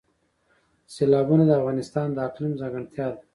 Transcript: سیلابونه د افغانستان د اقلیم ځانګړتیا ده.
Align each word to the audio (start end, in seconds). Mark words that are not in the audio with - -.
سیلابونه 0.93 1.43
د 1.47 1.51
افغانستان 1.61 2.07
د 2.13 2.17
اقلیم 2.27 2.53
ځانګړتیا 2.59 3.05
ده. 3.13 3.19